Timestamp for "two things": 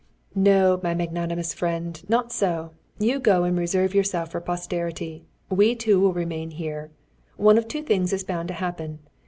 7.67-8.11